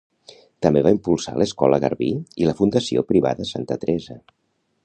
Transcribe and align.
També 0.65 0.81
va 0.87 0.93
impulsar 0.95 1.33
l'Escola 1.41 1.79
Garbí 1.85 2.09
i 2.45 2.49
la 2.51 2.57
Fundació 2.63 3.07
Privada 3.13 3.49
Santa 3.55 3.79
Teresa. 3.85 4.19